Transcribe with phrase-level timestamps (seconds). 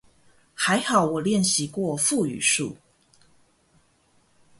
[0.55, 2.75] 還好我練習過腹語術